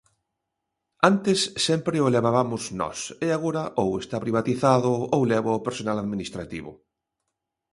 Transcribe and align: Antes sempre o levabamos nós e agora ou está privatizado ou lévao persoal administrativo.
Antes 1.11 1.39
sempre 1.65 1.97
o 2.05 2.13
levabamos 2.15 2.63
nós 2.81 2.99
e 3.25 3.27
agora 3.37 3.63
ou 3.81 3.89
está 4.03 4.17
privatizado 4.25 4.91
ou 5.15 5.21
lévao 5.31 5.63
persoal 5.67 5.97
administrativo. 5.99 6.71